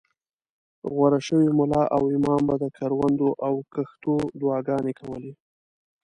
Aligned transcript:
غوره 0.93 1.19
شوي 1.27 1.47
ملا 1.59 1.83
او 1.95 2.03
امام 2.15 2.41
به 2.47 2.55
د 2.63 2.65
کروندو 2.77 3.29
او 3.45 3.53
کښتو 3.73 4.13
دعاګانې 4.39 4.93
کولې. 4.99 5.33